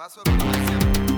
Paso 0.00 0.22
de 0.24 1.09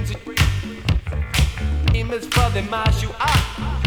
crazy. 0.00 0.16
Aim 1.94 2.10
is 2.12 2.26
for 2.26 2.50
the 2.50 2.62
marshal. 2.70 3.14
Ah, 3.18 3.80